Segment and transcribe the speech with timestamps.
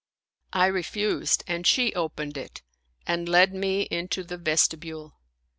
[0.53, 2.63] I refused and she opened it
[3.05, 5.19] and led me into the vestibule.